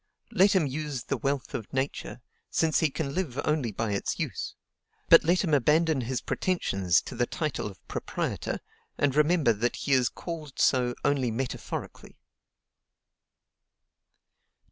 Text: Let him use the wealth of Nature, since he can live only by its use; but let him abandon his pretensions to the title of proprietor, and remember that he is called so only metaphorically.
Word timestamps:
Let 0.31 0.53
him 0.55 0.65
use 0.65 1.03
the 1.03 1.17
wealth 1.17 1.53
of 1.53 1.71
Nature, 1.71 2.21
since 2.49 2.79
he 2.79 2.89
can 2.89 3.13
live 3.13 3.39
only 3.45 3.71
by 3.71 3.91
its 3.91 4.17
use; 4.17 4.55
but 5.09 5.23
let 5.23 5.43
him 5.43 5.53
abandon 5.53 6.01
his 6.01 6.21
pretensions 6.21 7.03
to 7.03 7.13
the 7.13 7.27
title 7.27 7.67
of 7.67 7.87
proprietor, 7.87 8.61
and 8.97 9.15
remember 9.15 9.53
that 9.53 9.75
he 9.75 9.91
is 9.93 10.09
called 10.09 10.57
so 10.59 10.95
only 11.05 11.29
metaphorically. 11.29 12.17